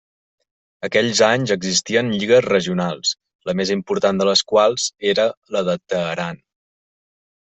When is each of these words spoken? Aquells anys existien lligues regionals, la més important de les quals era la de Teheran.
Aquells 0.87 1.19
anys 1.27 1.53
existien 1.55 2.09
lligues 2.21 2.41
regionals, 2.47 3.11
la 3.51 3.55
més 3.61 3.75
important 3.75 4.23
de 4.23 4.27
les 4.31 4.43
quals 4.53 4.87
era 5.13 5.27
la 5.57 5.63
de 5.69 5.77
Teheran. 5.93 6.43